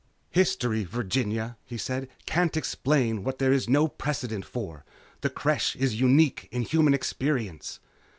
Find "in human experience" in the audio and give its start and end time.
6.51-7.79